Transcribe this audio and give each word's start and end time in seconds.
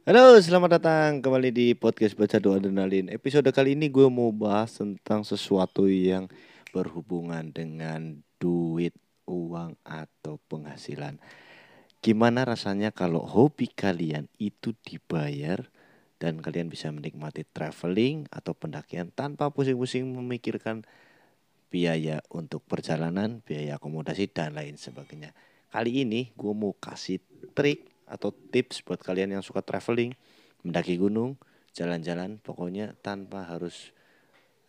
Halo, 0.00 0.32
selamat 0.40 0.80
datang 0.80 1.20
kembali 1.20 1.52
di 1.52 1.66
podcast 1.76 2.16
Baca 2.16 2.40
Doa 2.40 2.56
Adrenalin. 2.56 3.12
Episode 3.12 3.52
kali 3.52 3.76
ini 3.76 3.92
gue 3.92 4.08
mau 4.08 4.32
bahas 4.32 4.72
tentang 4.80 5.28
sesuatu 5.28 5.92
yang 5.92 6.24
berhubungan 6.72 7.52
dengan 7.52 8.24
duit, 8.40 8.96
uang, 9.28 9.76
atau 9.84 10.40
penghasilan. 10.48 11.20
Gimana 12.00 12.48
rasanya 12.48 12.96
kalau 12.96 13.28
hobi 13.28 13.68
kalian 13.68 14.24
itu 14.40 14.72
dibayar 14.80 15.68
dan 16.16 16.40
kalian 16.40 16.72
bisa 16.72 16.88
menikmati 16.88 17.44
traveling 17.44 18.24
atau 18.32 18.56
pendakian 18.56 19.12
tanpa 19.12 19.52
pusing-pusing 19.52 20.08
memikirkan 20.16 20.88
biaya 21.68 22.24
untuk 22.32 22.64
perjalanan, 22.64 23.44
biaya 23.44 23.76
akomodasi, 23.76 24.32
dan 24.32 24.56
lain 24.56 24.80
sebagainya. 24.80 25.36
Kali 25.68 26.08
ini 26.08 26.32
gue 26.40 26.52
mau 26.56 26.72
kasih 26.72 27.20
trik 27.52 27.89
atau 28.10 28.34
tips 28.34 28.82
buat 28.82 28.98
kalian 28.98 29.38
yang 29.38 29.44
suka 29.46 29.62
traveling, 29.62 30.10
mendaki 30.66 30.98
gunung, 30.98 31.38
jalan-jalan, 31.70 32.42
pokoknya 32.42 32.98
tanpa 32.98 33.46
harus 33.46 33.94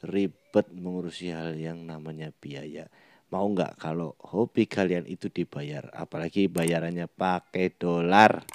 ribet 0.05 0.69
mengurusi 0.69 1.33
hal 1.33 1.57
yang 1.57 1.81
namanya 1.89 2.29
biaya. 2.37 2.85
Mau 3.33 3.47
nggak 3.49 3.81
kalau 3.81 4.13
hobi 4.21 4.69
kalian 4.69 5.09
itu 5.09 5.31
dibayar, 5.31 5.89
apalagi 5.95 6.45
bayarannya 6.45 7.09
pakai 7.09 7.73
dolar? 7.73 8.45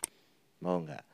Mau 0.62 0.84
nggak? 0.84 1.04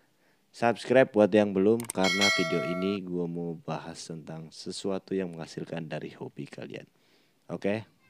Subscribe 0.53 1.09
buat 1.09 1.33
yang 1.33 1.57
belum 1.57 1.81
karena 1.97 2.29
video 2.37 2.61
ini 2.77 3.01
gue 3.01 3.25
mau 3.25 3.57
bahas 3.57 3.97
tentang 4.05 4.53
sesuatu 4.53 5.17
yang 5.17 5.33
menghasilkan 5.33 5.89
dari 5.89 6.12
hobi 6.12 6.45
kalian. 6.45 6.84
Oke? 7.48 7.57
Okay? 7.57 8.02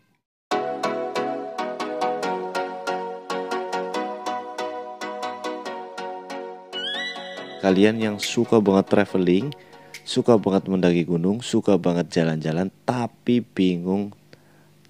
Kalian 7.63 8.03
yang 8.03 8.17
suka 8.19 8.59
banget 8.59 8.91
traveling, 8.91 9.55
suka 10.03 10.35
banget 10.35 10.67
mendaki 10.67 11.07
gunung, 11.07 11.47
suka 11.47 11.79
banget 11.79 12.11
jalan-jalan, 12.11 12.75
tapi 12.83 13.39
bingung 13.39 14.11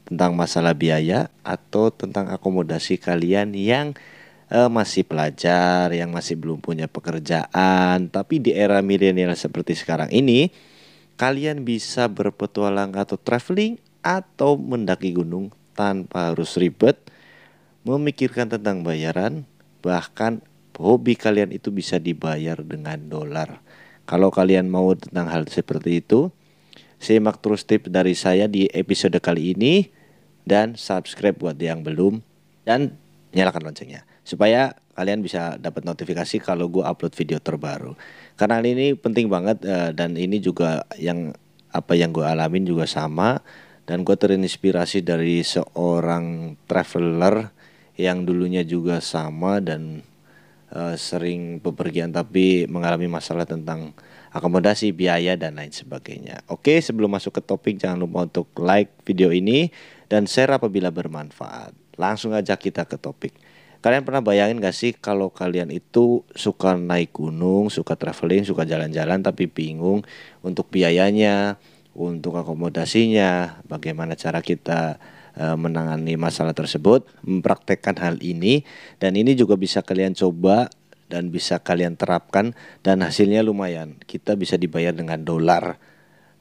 tentang 0.09 0.33
masalah 0.33 0.73
biaya 0.73 1.28
atau 1.45 1.93
tentang 1.93 2.33
akomodasi 2.33 2.97
kalian 2.97 3.53
yang 3.53 3.93
uh, 4.48 4.73
masih 4.73 5.05
pelajar, 5.05 5.93
yang 5.93 6.09
masih 6.17 6.41
belum 6.41 6.65
punya 6.65 6.89
pekerjaan, 6.89 8.09
tapi 8.09 8.41
di 8.41 8.56
era 8.56 8.81
milenial 8.81 9.37
seperti 9.37 9.77
sekarang 9.77 10.09
ini, 10.09 10.48
kalian 11.20 11.69
bisa 11.69 12.09
berpetualang 12.09 12.97
atau 12.97 13.20
traveling 13.20 13.77
atau 14.00 14.56
mendaki 14.56 15.12
gunung 15.12 15.53
tanpa 15.77 16.33
harus 16.33 16.56
ribet, 16.56 16.97
memikirkan 17.84 18.48
tentang 18.48 18.81
bayaran, 18.81 19.45
bahkan 19.84 20.41
hobi 20.78 21.19
kalian 21.19 21.53
itu 21.53 21.69
bisa 21.73 22.01
dibayar 22.01 22.61
dengan 22.61 23.01
dolar. 23.09 23.61
Kalau 24.09 24.33
kalian 24.33 24.69
mau 24.69 24.92
tentang 24.98 25.31
hal 25.31 25.47
seperti 25.47 26.03
itu, 26.03 26.28
simak 27.03 27.42
terus 27.42 27.67
tips 27.67 27.91
dari 27.91 28.15
saya 28.15 28.47
di 28.47 28.70
episode 28.70 29.17
kali 29.19 29.55
ini 29.56 29.91
dan 30.43 30.75
subscribe 30.75 31.39
buat 31.39 31.59
yang 31.59 31.87
belum 31.87 32.23
dan 32.67 32.95
nyalakan 33.33 33.73
loncengnya 33.73 34.06
supaya 34.23 34.75
kalian 34.95 35.25
bisa 35.25 35.56
dapat 35.59 35.83
notifikasi 35.83 36.39
kalau 36.39 36.69
gue 36.69 36.84
upload 36.84 37.15
video 37.17 37.41
terbaru. 37.43 37.97
Karena 38.37 38.61
ini 38.62 38.95
penting 38.95 39.27
banget 39.27 39.65
uh, 39.65 39.91
dan 39.91 40.15
ini 40.15 40.39
juga 40.39 40.84
yang 41.00 41.34
apa 41.73 41.97
yang 41.97 42.12
gue 42.12 42.23
alamin 42.23 42.69
juga 42.69 42.84
sama 42.84 43.41
dan 43.89 44.05
gue 44.05 44.15
terinspirasi 44.15 45.03
dari 45.03 45.41
seorang 45.43 46.55
traveler 46.69 47.50
yang 47.97 48.25
dulunya 48.28 48.62
juga 48.62 49.00
sama 49.00 49.59
dan 49.59 50.05
uh, 50.73 50.97
sering 50.97 51.61
bepergian 51.61 52.11
tapi 52.11 52.65
mengalami 52.67 53.06
masalah 53.06 53.45
tentang 53.45 53.92
akomodasi, 54.33 54.97
biaya 54.97 55.37
dan 55.37 55.61
lain 55.61 55.70
sebagainya. 55.70 56.41
Oke, 56.48 56.81
sebelum 56.81 57.12
masuk 57.12 57.39
ke 57.39 57.42
topik 57.45 57.77
jangan 57.77 58.01
lupa 58.01 58.25
untuk 58.25 58.48
like 58.56 58.91
video 59.05 59.28
ini 59.28 59.69
dan 60.09 60.25
share 60.25 60.56
apabila 60.56 60.88
bermanfaat. 60.88 61.77
Langsung 62.00 62.33
aja 62.33 62.56
kita 62.56 62.88
ke 62.88 62.97
topik. 62.97 63.37
Kalian 63.83 64.06
pernah 64.06 64.22
bayangin 64.22 64.62
gak 64.62 64.78
sih 64.78 64.94
kalau 64.94 65.28
kalian 65.34 65.69
itu 65.75 66.22
suka 66.38 66.78
naik 66.78 67.12
gunung, 67.19 67.66
suka 67.66 67.99
traveling, 67.99 68.47
suka 68.47 68.62
jalan-jalan 68.62 69.21
tapi 69.21 69.50
bingung 69.50 70.06
untuk 70.41 70.71
biayanya, 70.71 71.59
untuk 71.93 72.39
akomodasinya, 72.39 73.60
bagaimana 73.66 74.15
cara 74.15 74.39
kita 74.39 74.97
Eh, 74.97 75.21
menangani 75.37 76.20
masalah 76.20 76.53
tersebut, 76.53 77.09
mempraktekkan 77.25 77.97
hal 77.97 78.20
ini 78.20 78.69
dan 79.00 79.16
ini 79.16 79.32
juga 79.32 79.56
bisa 79.56 79.81
kalian 79.81 80.12
coba 80.12 80.69
dan 81.12 81.28
bisa 81.28 81.60
kalian 81.60 82.00
terapkan 82.00 82.56
dan 82.81 83.04
hasilnya 83.04 83.44
lumayan. 83.44 84.00
Kita 84.09 84.32
bisa 84.32 84.56
dibayar 84.56 84.97
dengan 84.97 85.21
dolar. 85.21 85.76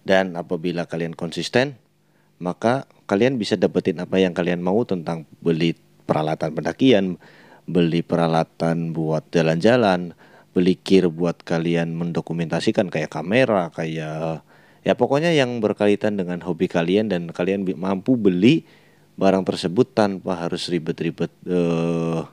Dan 0.01 0.33
apabila 0.33 0.89
kalian 0.89 1.13
konsisten, 1.13 1.77
maka 2.41 2.89
kalian 3.05 3.37
bisa 3.37 3.59
dapetin 3.59 4.01
apa 4.01 4.17
yang 4.17 4.33
kalian 4.33 4.63
mau 4.63 4.81
tentang 4.87 5.29
beli 5.43 5.77
peralatan 6.07 6.57
pendakian, 6.57 7.21
beli 7.69 8.01
peralatan 8.01 8.97
buat 8.97 9.29
jalan-jalan, 9.29 10.17
beli 10.55 10.79
gear 10.81 11.11
buat 11.11 11.45
kalian 11.45 11.93
mendokumentasikan 11.93 12.89
kayak 12.89 13.13
kamera, 13.13 13.69
kayak 13.69 14.41
ya 14.81 14.93
pokoknya 14.97 15.37
yang 15.37 15.61
berkaitan 15.61 16.17
dengan 16.17 16.41
hobi 16.41 16.65
kalian 16.65 17.13
dan 17.13 17.29
kalian 17.29 17.61
mampu 17.77 18.17
beli 18.17 18.65
barang 19.15 19.43
tersebut 19.45 19.91
tanpa 19.91 20.47
harus 20.47 20.67
ribet-ribet 20.71 21.31
uh, 21.47 22.25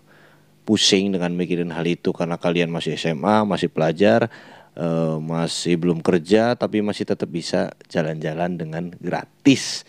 pusing 0.69 1.17
dengan 1.17 1.33
mikirin 1.33 1.73
hal 1.73 1.85
itu 1.89 2.13
karena 2.13 2.37
kalian 2.37 2.69
masih 2.69 2.95
SMA, 3.01 3.45
masih 3.49 3.73
pelajar, 3.73 4.29
uh, 4.77 5.17
masih 5.17 5.81
belum 5.81 6.05
kerja 6.05 6.55
tapi 6.55 6.85
masih 6.85 7.09
tetap 7.09 7.29
bisa 7.29 7.73
jalan-jalan 7.89 8.61
dengan 8.61 8.85
gratis. 9.01 9.89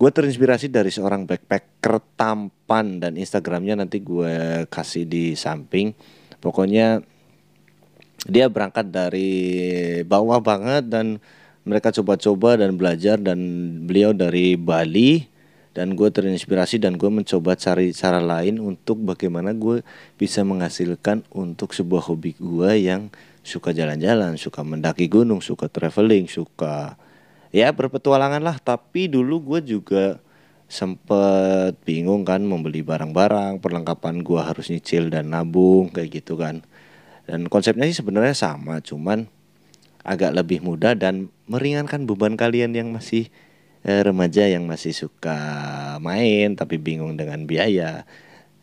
Gue 0.00 0.08
terinspirasi 0.08 0.72
dari 0.72 0.88
seorang 0.88 1.28
backpacker 1.28 2.00
tampan 2.16 3.04
dan 3.04 3.20
Instagramnya 3.20 3.84
nanti 3.84 4.00
gue 4.00 4.64
kasih 4.72 5.04
di 5.04 5.36
samping. 5.36 5.92
Pokoknya 6.40 7.04
dia 8.24 8.48
berangkat 8.48 8.88
dari 8.88 9.30
bawah 10.04 10.40
banget 10.40 10.88
dan 10.88 11.20
mereka 11.68 11.92
coba-coba 11.92 12.56
dan 12.56 12.80
belajar 12.80 13.20
dan 13.20 13.38
beliau 13.84 14.16
dari 14.16 14.56
Bali 14.56 15.28
dan 15.70 15.94
gue 15.94 16.08
terinspirasi 16.10 16.82
dan 16.82 16.98
gue 16.98 17.06
mencoba 17.06 17.54
cari 17.54 17.94
cara 17.94 18.18
lain 18.18 18.58
untuk 18.58 18.98
bagaimana 19.06 19.54
gue 19.54 19.86
bisa 20.18 20.42
menghasilkan 20.42 21.22
untuk 21.30 21.70
sebuah 21.70 22.10
hobi 22.10 22.34
gue 22.34 22.70
yang 22.90 23.14
suka 23.46 23.70
jalan-jalan, 23.70 24.34
suka 24.34 24.66
mendaki 24.66 25.06
gunung, 25.06 25.38
suka 25.38 25.70
traveling, 25.70 26.26
suka 26.26 26.98
ya 27.54 27.70
berpetualangan 27.70 28.42
lah. 28.42 28.58
Tapi 28.58 29.06
dulu 29.06 29.54
gue 29.54 29.60
juga 29.62 30.18
sempet 30.70 31.78
bingung 31.86 32.22
kan 32.26 32.42
membeli 32.42 32.82
barang-barang, 32.82 33.58
perlengkapan 33.62 34.22
gue 34.22 34.40
harus 34.42 34.70
nyicil 34.70 35.10
dan 35.10 35.30
nabung 35.30 35.90
kayak 35.90 36.22
gitu 36.22 36.34
kan. 36.34 36.66
Dan 37.30 37.46
konsepnya 37.46 37.86
sih 37.86 38.02
sebenarnya 38.02 38.34
sama, 38.34 38.82
cuman 38.82 39.30
agak 40.02 40.34
lebih 40.34 40.64
mudah 40.64 40.98
dan 40.98 41.30
meringankan 41.46 42.08
beban 42.08 42.34
kalian 42.34 42.74
yang 42.74 42.90
masih 42.90 43.30
eh, 43.84 44.02
remaja 44.04 44.44
yang 44.48 44.68
masih 44.68 44.92
suka 44.92 45.36
main 46.02 46.56
tapi 46.56 46.76
bingung 46.76 47.16
dengan 47.16 47.44
biaya. 47.44 48.04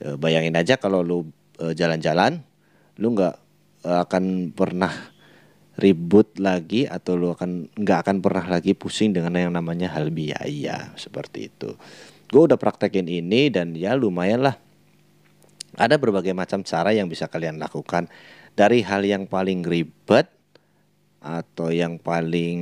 Eh, 0.01 0.15
bayangin 0.17 0.57
aja 0.57 0.77
kalau 0.77 1.01
lu 1.01 1.29
eh, 1.61 1.73
jalan-jalan, 1.73 2.41
lu 3.01 3.13
nggak 3.17 3.35
akan 3.87 4.51
pernah 4.51 4.91
ribut 5.77 6.41
lagi 6.41 6.89
atau 6.89 7.13
lu 7.13 7.31
akan 7.31 7.69
nggak 7.77 7.99
akan 8.03 8.17
pernah 8.19 8.45
lagi 8.57 8.73
pusing 8.73 9.13
dengan 9.13 9.37
yang 9.37 9.53
namanya 9.53 9.93
hal 9.93 10.09
biaya 10.09 10.91
seperti 10.97 11.53
itu. 11.53 11.77
Gue 12.27 12.49
udah 12.49 12.59
praktekin 12.59 13.07
ini 13.07 13.47
dan 13.47 13.77
ya 13.77 13.95
lumayan 13.95 14.43
lah. 14.43 14.57
Ada 15.77 16.01
berbagai 16.01 16.33
macam 16.33 16.65
cara 16.65 16.91
yang 16.91 17.07
bisa 17.07 17.29
kalian 17.29 17.61
lakukan 17.61 18.09
dari 18.57 18.81
hal 18.81 19.05
yang 19.05 19.29
paling 19.29 19.61
ribet 19.61 20.27
atau 21.27 21.67
yang 21.75 21.99
paling 21.99 22.59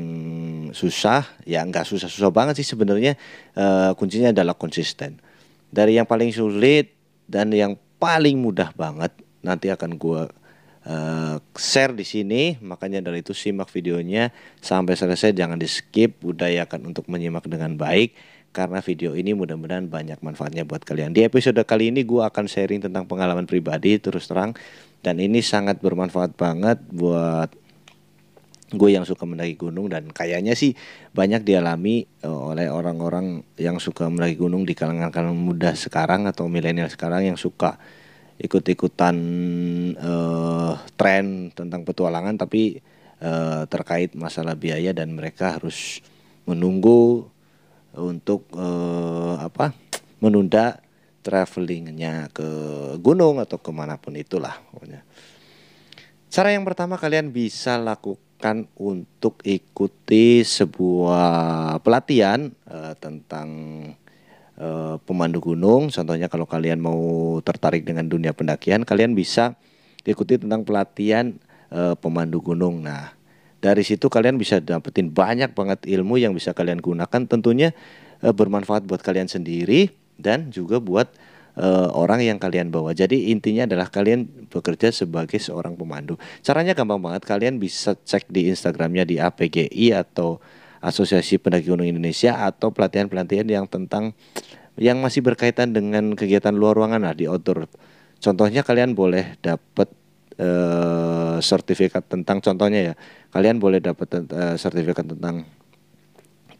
susah? 0.73 1.21
Ya 1.45 1.62
nggak 1.62 1.85
susah-susah 1.85 2.33
banget 2.33 2.57
sih 2.57 2.67
sebenarnya 2.67 3.13
uh, 3.53 3.94
kuncinya 3.94 4.33
adalah 4.33 4.57
konsisten. 4.57 5.21
Dari 5.69 6.01
yang 6.01 6.09
paling 6.09 6.33
sulit 6.33 6.97
dan 7.29 7.53
yang 7.53 7.77
paling 8.01 8.41
mudah 8.41 8.73
banget 8.73 9.13
nanti 9.45 9.69
akan 9.69 10.01
gue 10.01 10.21
uh, 10.89 11.38
share 11.53 11.94
di 11.94 12.01
sini. 12.01 12.57
Makanya 12.57 13.06
dari 13.06 13.21
itu 13.21 13.38
simak 13.38 13.69
videonya. 13.69 14.33
Sampai 14.57 14.97
selesai 14.97 15.38
jangan 15.38 15.62
di 15.62 15.69
skip 15.69 16.17
budayakan 16.25 16.89
untuk 16.89 17.06
menyimak 17.06 17.45
dengan 17.45 17.77
baik. 17.77 18.17
Karena 18.56 18.79
video 18.79 19.12
ini 19.19 19.35
mudah-mudahan 19.35 19.91
banyak 19.91 20.23
manfaatnya 20.23 20.63
buat 20.63 20.88
kalian. 20.88 21.12
Di 21.12 21.27
episode 21.27 21.59
kali 21.67 21.91
ini 21.91 22.07
gue 22.07 22.23
akan 22.23 22.47
sharing 22.47 22.88
tentang 22.88 23.03
pengalaman 23.03 23.44
pribadi 23.44 24.00
terus 24.00 24.31
terang. 24.31 24.56
Dan 25.03 25.21
ini 25.21 25.44
sangat 25.44 25.83
bermanfaat 25.83 26.33
banget 26.33 26.81
buat 26.89 27.51
gue 28.73 28.89
yang 28.89 29.06
suka 29.06 29.29
mendaki 29.29 29.53
gunung 29.62 29.94
dan 29.94 30.09
kayaknya 30.09 30.57
sih 30.57 30.73
banyak 31.13 31.45
dialami 31.45 32.09
uh, 32.25 32.50
oleh 32.50 32.65
orang-orang 32.73 33.45
yang 33.62 33.77
suka 33.77 34.09
mendaki 34.09 34.41
gunung 34.41 34.65
di 34.65 34.73
kalangan-kalangan 34.73 35.38
muda 35.38 35.77
sekarang 35.77 36.25
atau 36.25 36.50
milenial 36.50 36.89
sekarang 36.89 37.29
yang 37.29 37.38
suka 37.38 37.77
ikut-ikutan 38.41 39.15
uh, 40.01 40.73
tren 40.97 41.53
tentang 41.53 41.85
petualangan 41.85 42.41
tapi 42.41 42.81
uh, 43.21 43.69
terkait 43.69 44.17
masalah 44.17 44.57
biaya 44.57 44.91
dan 44.97 45.13
mereka 45.13 45.62
harus 45.62 46.01
menunggu 46.50 47.29
untuk 47.94 48.50
uh, 48.57 49.39
apa 49.39 49.77
menunda 50.19 50.81
travelingnya 51.21 52.33
ke 52.33 52.50
gunung 52.97 53.38
atau 53.38 53.62
ke 53.62 53.69
mana 53.69 54.01
pun 54.01 54.17
itulah 54.17 54.57
pokoknya. 54.73 55.06
Cara 56.33 56.51
yang 56.51 56.67
pertama 56.67 57.00
kalian 57.00 57.31
bisa 57.31 57.79
lakukan 57.79 58.25
untuk 58.77 59.42
ikuti 59.42 60.45
sebuah 60.45 61.81
pelatihan 61.81 62.53
uh, 62.69 62.94
tentang 63.01 63.50
uh, 64.62 65.01
pemandu 65.01 65.42
gunung. 65.42 65.89
Contohnya 65.89 66.30
kalau 66.30 66.45
kalian 66.45 66.77
mau 66.77 67.38
tertarik 67.42 67.81
dengan 67.81 68.06
dunia 68.06 68.38
pendakian, 68.38 68.86
kalian 68.86 69.18
bisa 69.18 69.57
ikuti 70.06 70.38
tentang 70.38 70.62
pelatihan 70.62 71.33
uh, 71.74 71.97
pemandu 71.97 72.38
gunung. 72.44 72.86
Nah, 72.86 73.18
dari 73.57 73.81
situ 73.81 74.06
kalian 74.06 74.38
bisa 74.38 74.62
dapetin 74.62 75.09
banyak 75.09 75.57
banget 75.57 75.81
ilmu 75.89 76.21
yang 76.21 76.38
bisa 76.38 76.53
kalian 76.53 76.77
gunakan. 76.77 77.21
Tentunya 77.25 77.74
uh, 78.21 78.30
bermanfaat 78.30 78.86
buat 78.86 79.01
kalian 79.01 79.25
sendiri 79.25 79.89
dan 80.21 80.53
juga 80.53 80.77
buat 80.77 81.09
uh, 81.59 81.89
orang 81.95 82.23
yang 82.23 82.37
kalian 82.39 82.71
bawa. 82.71 82.91
Jadi 82.91 83.31
intinya 83.31 83.67
adalah 83.67 83.87
kalian 83.87 84.47
bekerja 84.51 84.91
sebagai 84.91 85.39
seorang 85.39 85.75
pemandu. 85.75 86.19
Caranya 86.43 86.75
gampang 86.75 86.99
banget. 86.99 87.23
Kalian 87.27 87.59
bisa 87.59 87.95
cek 87.95 88.27
di 88.31 88.51
Instagramnya 88.51 89.07
di 89.07 89.19
APGI 89.19 89.95
atau 89.95 90.39
Asosiasi 90.85 91.41
Pendaki 91.41 91.71
Gunung 91.71 91.89
Indonesia 91.89 92.45
atau 92.45 92.69
pelatihan-pelatihan 92.69 93.47
yang 93.49 93.65
tentang 93.65 94.13
yang 94.75 94.99
masih 94.99 95.23
berkaitan 95.23 95.71
dengan 95.71 96.13
kegiatan 96.13 96.51
luar 96.51 96.75
ruangan 96.75 97.01
lah 97.01 97.15
di 97.15 97.25
outdoor. 97.25 97.65
Contohnya 98.19 98.61
kalian 98.61 98.93
boleh 98.93 99.39
dapat 99.39 99.87
uh, 100.37 101.39
sertifikat 101.39 102.05
tentang 102.05 102.43
contohnya 102.43 102.91
ya. 102.91 102.93
Kalian 103.31 103.57
boleh 103.57 103.79
dapat 103.79 104.07
uh, 104.29 104.55
sertifikat 104.59 105.07
tentang 105.07 105.47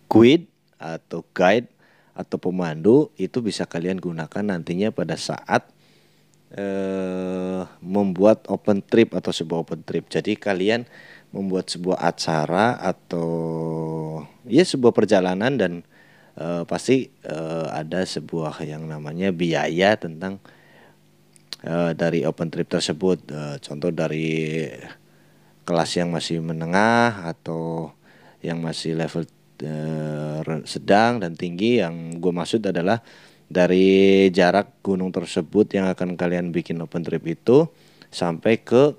guide 0.08 0.48
atau 0.80 1.28
guide 1.36 1.75
atau 2.16 2.40
pemandu 2.40 3.12
itu 3.20 3.44
bisa 3.44 3.68
kalian 3.68 4.00
gunakan 4.00 4.44
nantinya 4.56 4.90
pada 4.96 5.20
saat 5.20 5.68
uh, 6.56 7.68
membuat 7.84 8.48
open 8.48 8.80
trip 8.82 9.12
atau 9.12 9.36
sebuah 9.36 9.68
open 9.68 9.84
trip. 9.84 10.08
Jadi 10.08 10.40
kalian 10.40 10.88
membuat 11.36 11.68
sebuah 11.68 12.00
acara 12.00 12.80
atau 12.80 13.28
ya 14.48 14.64
sebuah 14.64 14.96
perjalanan 14.96 15.60
dan 15.60 15.74
uh, 16.40 16.64
pasti 16.64 17.12
uh, 17.28 17.68
ada 17.76 18.08
sebuah 18.08 18.64
yang 18.64 18.88
namanya 18.88 19.36
biaya 19.36 20.00
tentang 20.00 20.40
uh, 21.68 21.92
dari 21.92 22.24
open 22.24 22.48
trip 22.48 22.72
tersebut 22.72 23.20
uh, 23.36 23.60
contoh 23.60 23.92
dari 23.92 24.64
kelas 25.68 25.92
yang 26.00 26.14
masih 26.14 26.40
menengah 26.40 27.28
atau 27.28 27.92
yang 28.40 28.62
masih 28.62 28.94
level 28.96 29.26
sedang 30.68 31.24
dan 31.24 31.34
tinggi 31.34 31.80
yang 31.80 32.20
gue 32.20 32.34
maksud 32.34 32.60
adalah 32.66 33.00
dari 33.46 34.28
jarak 34.34 34.82
gunung 34.82 35.14
tersebut 35.14 35.70
yang 35.78 35.88
akan 35.94 36.18
kalian 36.18 36.50
bikin 36.50 36.82
open 36.82 37.06
trip 37.06 37.24
itu 37.30 37.70
sampai 38.10 38.60
ke 38.62 38.98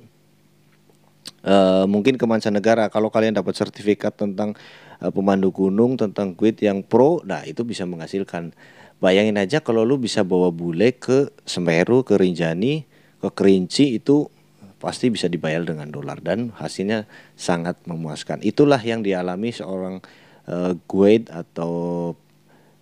uh, 1.46 1.84
mungkin 1.90 2.14
ke 2.14 2.24
mancanegara. 2.24 2.86
Kalau 2.88 3.10
kalian 3.10 3.34
dapat 3.34 3.58
sertifikat 3.58 4.14
tentang 4.14 4.54
uh, 5.02 5.10
pemandu 5.10 5.50
gunung 5.50 5.98
tentang 5.98 6.32
guide 6.32 6.62
yang 6.62 6.86
pro 6.86 7.22
nah 7.26 7.42
itu 7.42 7.66
bisa 7.66 7.84
menghasilkan. 7.84 8.54
Bayangin 8.96 9.36
aja 9.36 9.60
kalau 9.60 9.84
lu 9.84 10.00
bisa 10.00 10.24
bawa 10.24 10.48
bule 10.48 10.96
ke 10.96 11.28
Semeru 11.44 12.00
ke 12.00 12.16
Rinjani 12.16 12.88
ke 13.20 13.28
Kerinci 13.28 13.92
itu 14.00 14.32
pasti 14.80 15.12
bisa 15.12 15.28
dibayar 15.28 15.60
dengan 15.64 15.88
dolar 15.92 16.20
dan 16.24 16.52
hasilnya 16.56 17.04
sangat 17.36 17.76
memuaskan. 17.84 18.40
Itulah 18.40 18.80
yang 18.80 19.04
dialami 19.04 19.52
seorang 19.52 20.00
uh, 20.48 20.72
guide 20.86 21.28
atau 21.30 21.72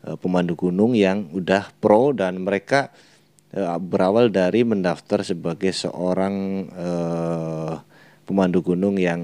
uh, 0.04 0.16
pemandu 0.20 0.54
gunung 0.56 0.92
yang 0.96 1.28
udah 1.32 1.72
pro 1.80 2.12
dan 2.12 2.44
mereka 2.44 2.92
uh, 3.56 3.80
berawal 3.80 4.28
dari 4.28 4.62
mendaftar 4.62 5.24
sebagai 5.24 5.72
seorang 5.72 6.66
uh, 6.72 7.74
pemandu 8.24 8.64
gunung 8.64 8.96
yang 8.96 9.20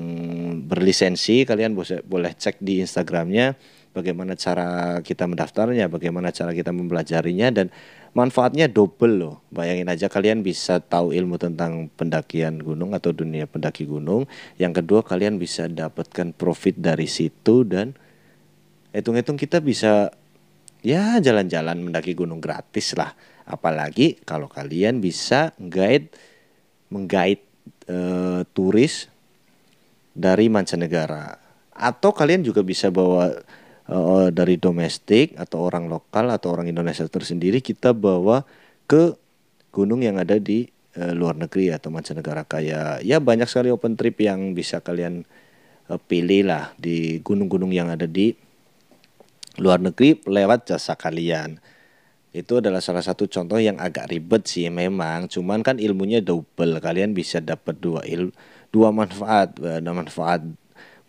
berlisensi. 0.69 1.49
Kalian 1.49 1.73
boleh 1.73 2.05
boleh 2.05 2.33
cek 2.37 2.61
di 2.61 2.85
Instagramnya 2.85 3.57
bagaimana 3.91 4.39
cara 4.39 5.01
kita 5.03 5.27
mendaftarnya 5.27 5.91
bagaimana 5.91 6.31
cara 6.31 6.55
kita 6.55 6.71
mempelajarinya 6.71 7.49
dan 7.51 7.67
manfaatnya 8.15 8.71
double 8.71 9.15
loh. 9.19 9.37
Bayangin 9.51 9.89
aja 9.91 10.07
kalian 10.07 10.45
bisa 10.47 10.79
tahu 10.79 11.11
ilmu 11.11 11.41
tentang 11.41 11.91
pendakian 11.97 12.63
gunung 12.63 12.95
atau 12.95 13.11
dunia 13.11 13.49
pendaki 13.51 13.89
gunung. 13.89 14.31
Yang 14.61 14.85
kedua 14.85 15.01
kalian 15.03 15.41
bisa 15.41 15.67
dapatkan 15.67 16.37
profit 16.37 16.79
dari 16.79 17.11
situ 17.11 17.67
dan 17.67 17.97
hitung-hitung 18.91 19.39
kita 19.39 19.63
bisa 19.63 20.11
ya 20.81 21.21
jalan-jalan 21.21 21.79
mendaki 21.81 22.17
gunung 22.17 22.43
gratis 22.43 22.95
lah. 22.97 23.15
Apalagi 23.47 24.23
kalau 24.23 24.47
kalian 24.47 25.03
bisa 25.03 25.51
guide 25.59 26.15
menggait 26.91 27.43
uh, 27.91 28.43
turis 28.55 29.11
dari 30.15 30.47
mancanegara. 30.51 31.39
Atau 31.75 32.13
kalian 32.13 32.45
juga 32.45 32.61
bisa 32.61 32.93
bawa 32.93 33.33
uh, 33.89 34.29
dari 34.31 34.59
domestik 34.61 35.35
atau 35.39 35.65
orang 35.67 35.91
lokal 35.91 36.31
atau 36.31 36.53
orang 36.55 36.69
Indonesia 36.69 37.07
tersendiri 37.07 37.63
kita 37.63 37.95
bawa 37.95 38.45
ke 38.87 39.17
gunung 39.71 40.03
yang 40.03 40.19
ada 40.19 40.37
di 40.39 40.67
uh, 40.99 41.15
luar 41.15 41.39
negeri 41.39 41.75
atau 41.75 41.91
mancanegara. 41.91 42.47
Kayak 42.47 43.03
ya 43.07 43.19
banyak 43.23 43.47
sekali 43.47 43.71
open 43.71 43.95
trip 43.99 44.19
yang 44.23 44.53
bisa 44.55 44.83
kalian 44.83 45.27
uh, 45.91 45.99
pilih 45.99 46.51
lah 46.51 46.75
di 46.79 47.19
gunung-gunung 47.23 47.71
yang 47.75 47.91
ada 47.91 48.07
di 48.07 48.35
luar 49.61 49.79
negeri 49.79 50.25
lewat 50.25 50.73
jasa 50.73 50.97
kalian. 50.97 51.61
Itu 52.33 52.63
adalah 52.63 52.81
salah 52.81 53.05
satu 53.05 53.29
contoh 53.29 53.61
yang 53.61 53.77
agak 53.77 54.09
ribet 54.09 54.49
sih 54.49 54.67
memang. 54.73 55.29
Cuman 55.29 55.61
kan 55.61 55.77
ilmunya 55.77 56.25
double. 56.25 56.81
Kalian 56.81 57.13
bisa 57.13 57.45
dapat 57.45 57.77
dua 57.79 58.07
il 58.09 58.33
dua 58.73 58.89
manfaat 58.95 59.59
eh, 59.61 59.83
manfaat 59.85 60.47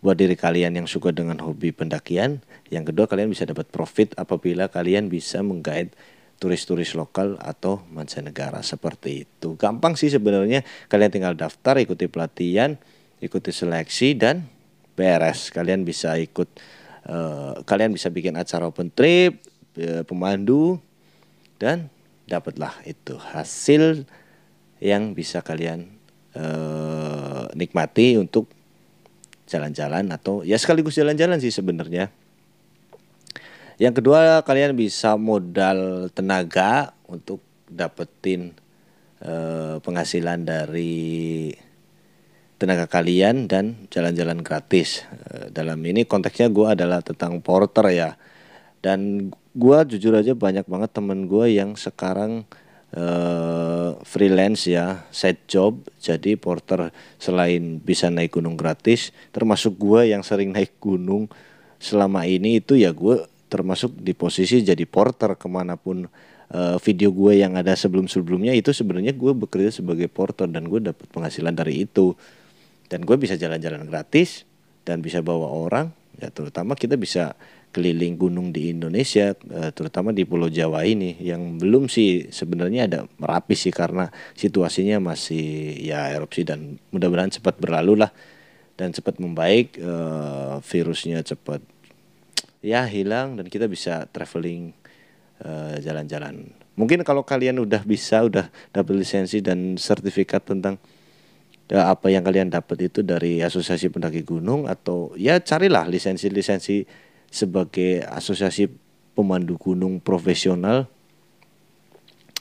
buat 0.02 0.18
diri 0.18 0.34
kalian 0.34 0.82
yang 0.82 0.90
suka 0.90 1.14
dengan 1.14 1.40
hobi 1.40 1.72
pendakian. 1.72 2.42
Yang 2.68 2.92
kedua 2.92 3.06
kalian 3.08 3.30
bisa 3.30 3.46
dapat 3.48 3.70
profit 3.70 4.12
apabila 4.18 4.68
kalian 4.68 5.08
bisa 5.08 5.40
menggait 5.40 5.94
turis-turis 6.42 6.98
lokal 6.98 7.38
atau 7.38 7.86
mancanegara. 7.94 8.60
Seperti 8.66 9.24
itu. 9.24 9.54
Gampang 9.54 9.94
sih 9.94 10.10
sebenarnya. 10.10 10.66
Kalian 10.90 11.10
tinggal 11.14 11.34
daftar 11.38 11.78
ikuti 11.78 12.10
pelatihan 12.10 12.76
ikuti 13.22 13.54
seleksi 13.54 14.18
dan 14.18 14.50
beres. 14.98 15.54
Kalian 15.54 15.86
bisa 15.86 16.18
ikut 16.18 16.50
uh, 17.08 17.62
kalian 17.64 17.94
bisa 17.94 18.10
bikin 18.10 18.34
acara 18.38 18.68
open 18.68 18.90
trip 18.92 19.42
uh, 19.78 20.02
pemandu 20.06 20.78
dan 21.58 21.90
dapatlah 22.26 22.74
itu 22.86 23.18
hasil 23.18 24.06
yang 24.82 25.14
bisa 25.14 25.42
kalian 25.42 25.94
uh, 26.34 27.46
nikmati 27.54 28.18
untuk 28.18 28.50
jalan-jalan 29.46 30.10
atau 30.10 30.42
ya 30.42 30.56
sekaligus 30.58 30.96
jalan-jalan 30.98 31.38
sih 31.38 31.52
sebenarnya. 31.52 32.10
Yang 33.80 34.02
kedua 34.02 34.42
kalian 34.46 34.78
bisa 34.78 35.18
modal 35.18 36.08
tenaga 36.14 36.94
untuk 37.08 37.42
dapetin 37.66 38.54
uh, 39.24 39.82
penghasilan 39.82 40.44
dari 40.44 41.50
tenaga 42.62 42.86
kalian 42.86 43.50
dan 43.50 43.90
jalan-jalan 43.90 44.38
gratis. 44.46 45.02
Uh, 45.26 45.50
dalam 45.50 45.82
ini 45.82 46.06
konteksnya 46.06 46.46
gue 46.46 46.70
adalah 46.70 47.02
tentang 47.02 47.42
porter 47.42 47.90
ya. 47.90 48.14
Dan 48.78 49.30
gue 49.34 49.78
jujur 49.90 50.14
aja 50.14 50.38
banyak 50.38 50.62
banget 50.70 50.94
temen 50.94 51.26
gue 51.26 51.58
yang 51.58 51.74
sekarang 51.74 52.46
uh, 52.94 53.98
freelance 54.06 54.68
ya 54.70 55.04
side 55.10 55.42
job 55.48 55.82
jadi 56.00 56.38
porter 56.38 56.94
selain 57.20 57.80
bisa 57.82 58.08
naik 58.08 58.38
gunung 58.38 58.56
gratis 58.56 59.12
termasuk 59.34 59.76
gue 59.76 60.14
yang 60.14 60.24
sering 60.24 60.52
naik 60.56 60.78
gunung 60.80 61.28
selama 61.82 62.24
ini 62.24 62.62
itu 62.62 62.78
ya 62.78 62.94
gue 62.94 63.26
termasuk 63.50 63.92
di 64.00 64.16
posisi 64.16 64.64
jadi 64.64 64.86
porter 64.88 65.36
ke 65.36 65.44
mana 65.50 65.76
pun 65.76 66.08
uh, 66.54 66.76
video 66.80 67.12
gue 67.12 67.42
yang 67.44 67.52
ada 67.58 67.76
sebelum 67.76 68.08
sebelumnya 68.08 68.56
itu 68.56 68.72
sebenarnya 68.72 69.12
gue 69.12 69.32
bekerja 69.36 69.82
sebagai 69.82 70.08
porter 70.08 70.48
dan 70.48 70.64
gue 70.64 70.80
dapat 70.80 71.04
penghasilan 71.12 71.52
dari 71.52 71.84
itu 71.84 72.16
dan 72.92 73.08
gue 73.08 73.16
bisa 73.16 73.40
jalan-jalan 73.40 73.88
gratis 73.88 74.44
dan 74.84 75.00
bisa 75.00 75.24
bawa 75.24 75.48
orang 75.48 75.88
ya 76.20 76.28
terutama 76.28 76.76
kita 76.76 77.00
bisa 77.00 77.32
keliling 77.72 78.20
gunung 78.20 78.52
di 78.52 78.68
Indonesia 78.68 79.32
eh, 79.32 79.72
terutama 79.72 80.12
di 80.12 80.28
Pulau 80.28 80.52
Jawa 80.52 80.84
ini 80.84 81.16
yang 81.24 81.56
belum 81.56 81.88
sih 81.88 82.28
sebenarnya 82.28 82.84
ada 82.84 83.00
merapi 83.16 83.56
sih 83.56 83.72
karena 83.72 84.12
situasinya 84.36 85.00
masih 85.00 85.80
ya 85.80 86.12
erupsi 86.12 86.44
dan 86.44 86.76
mudah-mudahan 86.92 87.32
cepat 87.32 87.56
berlalu 87.56 88.04
lah. 88.04 88.12
Dan 88.72 88.88
cepat 88.88 89.20
membaik 89.20 89.76
uh, 89.84 90.58
virusnya 90.64 91.20
cepat 91.20 91.60
ya 92.64 92.88
hilang 92.88 93.36
dan 93.36 93.46
kita 93.46 93.68
bisa 93.68 94.08
traveling 94.08 94.72
eh, 95.44 95.76
jalan-jalan. 95.78 96.50
Mungkin 96.74 97.04
kalau 97.04 97.20
kalian 97.22 97.60
udah 97.60 97.84
bisa 97.84 98.24
udah 98.24 98.48
dapat 98.72 98.96
lisensi 98.96 99.44
dan 99.44 99.76
sertifikat 99.76 100.48
tentang 100.48 100.80
apa 101.70 102.10
yang 102.10 102.26
kalian 102.26 102.50
dapat 102.50 102.90
itu 102.90 103.00
dari 103.06 103.40
asosiasi 103.40 103.88
pendaki 103.88 104.26
gunung 104.26 104.66
atau 104.66 105.14
ya 105.14 105.38
carilah 105.40 105.86
lisensi-lisensi 105.88 106.84
sebagai 107.32 108.04
asosiasi 108.04 108.68
pemandu 109.16 109.56
gunung 109.56 110.00
profesional 110.02 110.88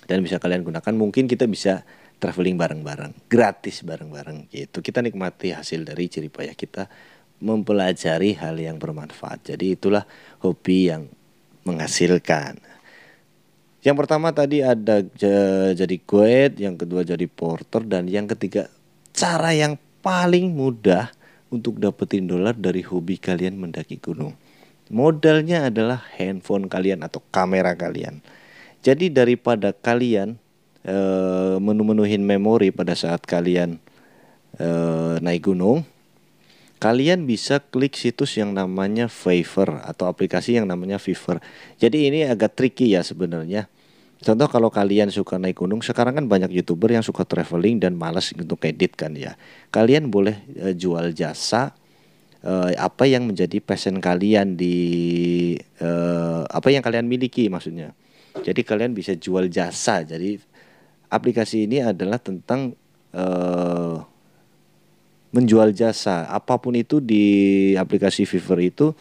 dan 0.10 0.20
bisa 0.20 0.42
kalian 0.42 0.68
gunakan. 0.68 0.92
Mungkin 0.92 1.32
kita 1.32 1.48
bisa 1.48 1.88
traveling 2.20 2.60
bareng-bareng 2.60 3.32
gratis 3.32 3.88
bareng-bareng 3.88 4.51
gitu. 4.51 4.84
Kita 4.84 5.00
nikmati 5.00 5.56
hasil 5.56 5.88
dari 5.88 6.12
jeripayah 6.12 6.54
kita 6.54 6.92
mempelajari 7.40 8.36
hal 8.36 8.60
yang 8.60 8.78
bermanfaat. 8.78 9.56
Jadi 9.56 9.80
itulah 9.80 10.04
hobi 10.44 10.92
yang 10.92 11.08
menghasilkan. 11.63 12.60
Yang 13.82 13.96
pertama 13.98 14.30
tadi 14.30 14.62
ada 14.62 15.01
jadi 15.74 15.96
guide 16.06 16.62
yang 16.62 16.78
kedua 16.78 17.01
jadi 17.01 17.25
porter 17.25 17.82
dan 17.82 18.06
yang 18.06 18.30
ketiga 18.30 18.70
cara 19.12 19.53
yang 19.56 19.77
paling 20.01 20.51
mudah 20.51 21.12
untuk 21.51 21.77
dapetin 21.77 22.25
dolar 22.25 22.56
dari 22.58 22.82
hobi 22.82 23.20
kalian 23.20 23.60
mendaki 23.60 24.00
gunung 24.01 24.36
modalnya 24.91 25.72
adalah 25.72 26.03
handphone 26.18 26.68
kalian 26.68 27.03
atau 27.06 27.24
kamera 27.32 27.75
kalian 27.77 28.24
jadi 28.82 29.13
daripada 29.13 29.70
kalian 29.77 30.41
e, 30.82 30.98
menu-menuhin 31.62 32.25
memori 32.25 32.74
pada 32.74 32.98
saat 32.98 33.22
kalian 33.30 33.77
e, 34.58 34.70
naik 35.22 35.46
gunung, 35.46 35.86
kalian 36.82 37.30
bisa 37.30 37.62
klik 37.62 37.94
situs 37.94 38.41
yang 38.41 38.58
namanya 38.58 39.06
Fiverr 39.06 39.86
atau 39.86 40.10
aplikasi 40.10 40.58
yang 40.58 40.65
namanya 40.65 40.98
Fiverr. 40.98 41.38
Jadi 41.77 42.10
ini 42.10 42.20
agak 42.25 42.58
tricky 42.58 42.98
ya 42.98 43.06
sebenarnya. 43.06 43.70
Contoh 44.22 44.46
kalau 44.46 44.70
kalian 44.70 45.10
suka 45.10 45.42
naik 45.42 45.66
gunung, 45.66 45.82
sekarang 45.82 46.13
kan 46.13 46.25
banyak 46.30 46.54
youtuber 46.54 46.94
yang 46.94 47.01
suka 47.01 47.25
traveling 47.25 47.82
dan 47.82 47.98
malas 47.98 48.30
untuk 48.38 48.62
edit 48.70 48.94
kan 48.94 49.18
ya. 49.18 49.34
Kalian 49.74 50.13
boleh 50.13 50.38
e, 50.54 50.78
jual 50.78 51.10
jasa 51.18 51.74
e, 52.46 52.78
apa 52.78 53.10
yang 53.10 53.25
menjadi 53.25 53.58
passion 53.58 53.98
kalian 53.98 54.54
di 54.54 54.78
e, 55.58 55.90
apa 56.46 56.70
yang 56.70 56.86
kalian 56.86 57.10
miliki 57.10 57.50
maksudnya. 57.50 57.98
Jadi 58.46 58.62
kalian 58.62 58.94
bisa 58.94 59.18
jual 59.18 59.50
jasa. 59.50 60.06
Jadi 60.06 60.38
aplikasi 61.12 61.68
ini 61.68 61.84
adalah 61.84 62.16
tentang 62.18 62.72
uh, 63.12 64.00
menjual 65.36 65.75
jasa 65.75 66.28
apa 66.32 66.56
pun 66.60 66.75
itu 66.75 67.04
di 67.04 67.24
aplikasi 67.75 68.24
Fiverr 68.24 68.72
itu 68.72 68.96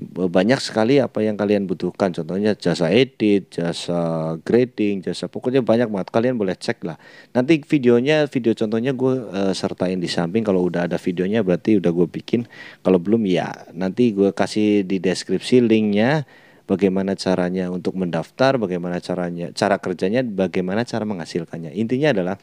banyak 0.00 0.56
sekali 0.56 0.96
apa 0.98 1.20
yang 1.20 1.36
kalian 1.36 1.68
butuhkan. 1.68 2.16
Contohnya 2.16 2.56
jasa 2.56 2.88
edit 2.88 3.52
jasa 3.52 4.34
grading 4.40 5.04
jasa 5.04 5.28
pokoknya 5.28 5.60
banyak 5.60 5.92
banget. 5.92 6.08
Kalian 6.08 6.34
boleh 6.40 6.56
cek 6.56 6.80
lah. 6.88 6.96
Nanti 7.36 7.60
videonya 7.60 8.24
video 8.26 8.56
contohnya 8.56 8.96
gue 8.96 9.14
uh, 9.28 9.52
sertain 9.52 10.00
di 10.00 10.08
samping. 10.08 10.42
Kalau 10.42 10.64
udah 10.64 10.88
ada 10.88 10.96
videonya 10.96 11.44
berarti 11.44 11.76
udah 11.76 11.92
gue 11.92 12.08
bikin. 12.08 12.48
Kalau 12.80 12.96
belum 12.96 13.28
ya. 13.28 13.52
Nanti 13.76 14.16
gue 14.16 14.32
kasih 14.32 14.88
di 14.88 14.96
deskripsi 14.96 15.60
linknya 15.60 16.24
bagaimana 16.64 17.12
caranya 17.12 17.68
untuk 17.68 17.92
mendaftar, 17.98 18.56
bagaimana 18.56 18.96
caranya, 19.02 19.52
cara 19.52 19.76
kerjanya, 19.76 20.24
bagaimana 20.24 20.88
cara 20.88 21.04
menghasilkannya. 21.04 21.76
Intinya 21.76 22.16
adalah 22.16 22.36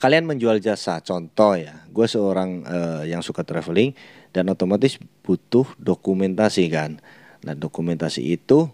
kalian 0.00 0.24
menjual 0.28 0.60
jasa. 0.60 1.00
Contoh 1.04 1.56
ya, 1.56 1.84
gue 1.88 2.06
seorang 2.08 2.64
uh, 2.64 3.02
yang 3.04 3.20
suka 3.20 3.44
traveling 3.44 3.92
dan 4.36 4.52
otomatis 4.52 5.00
butuh 5.24 5.64
dokumentasi 5.80 6.68
kan. 6.68 7.00
Nah 7.40 7.56
dokumentasi 7.56 8.36
itu 8.36 8.68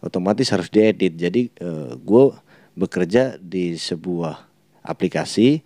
otomatis 0.00 0.48
harus 0.48 0.72
diedit. 0.72 1.12
Jadi 1.12 1.52
uh, 1.60 1.92
gue 2.00 2.32
bekerja 2.72 3.36
di 3.36 3.76
sebuah 3.76 4.48
aplikasi. 4.80 5.60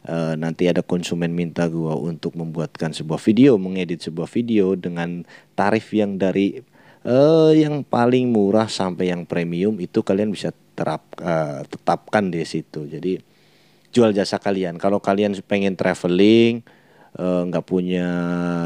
Uh, 0.00 0.32
nanti 0.32 0.64
ada 0.64 0.80
konsumen 0.80 1.28
minta 1.32 1.68
gue 1.68 1.92
untuk 1.92 2.32
membuatkan 2.32 2.92
sebuah 2.92 3.20
video, 3.20 3.60
mengedit 3.60 4.00
sebuah 4.00 4.28
video 4.32 4.72
dengan 4.72 5.28
tarif 5.52 5.92
yang 5.92 6.16
dari 6.16 6.60
uh, 7.04 7.52
yang 7.52 7.84
paling 7.84 8.32
murah 8.32 8.64
sampai 8.64 9.12
yang 9.12 9.28
premium 9.28 9.76
itu 9.76 10.00
kalian 10.00 10.32
bisa 10.32 10.56
terap 10.72 11.04
uh, 11.20 11.64
tetapkan 11.68 12.32
di 12.32 12.40
situ. 12.48 12.88
Jadi 12.88 13.20
jual 13.92 14.16
jasa 14.16 14.40
kalian. 14.40 14.80
Kalau 14.80 15.04
kalian 15.04 15.36
pengen 15.44 15.76
traveling 15.76 16.62
eh, 16.64 16.79
nggak 17.18 17.64
uh, 17.64 17.68
punya 17.68 18.08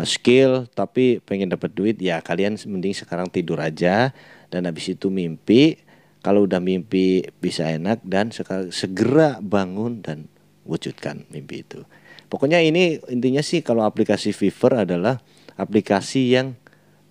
skill 0.04 0.68
tapi 0.76 1.18
pengen 1.24 1.48
dapat 1.48 1.72
duit 1.72 1.96
ya 1.96 2.20
kalian 2.20 2.60
mending 2.68 2.92
sekarang 2.92 3.32
tidur 3.32 3.60
aja. 3.60 4.12
Dan 4.52 4.70
habis 4.70 4.86
itu 4.92 5.10
mimpi 5.10 5.82
kalau 6.24 6.46
udah 6.48 6.62
mimpi 6.62 7.26
bisa 7.42 7.68
enak 7.68 8.00
dan 8.06 8.30
segera 8.70 9.42
bangun 9.42 10.00
dan 10.00 10.30
wujudkan 10.64 11.28
mimpi 11.28 11.66
itu. 11.66 11.84
Pokoknya 12.32 12.58
ini 12.64 12.98
intinya 13.12 13.44
sih 13.44 13.60
kalau 13.60 13.84
aplikasi 13.84 14.32
Fiverr 14.32 14.88
adalah 14.88 15.20
aplikasi 15.54 16.34
yang 16.34 16.56